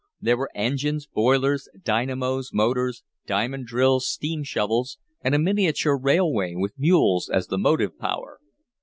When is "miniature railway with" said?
5.37-6.73